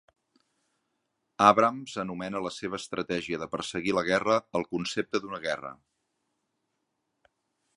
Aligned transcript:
Abrams 1.47 1.97
anomena 2.03 2.41
la 2.45 2.51
seva 2.55 2.79
estratègia 2.83 3.39
de 3.43 3.49
perseguir 3.57 3.93
la 3.99 4.05
guerra 4.09 4.39
"el 4.61 4.67
concepte 4.73 5.23
d'una 5.27 5.41
guerra". 5.45 5.73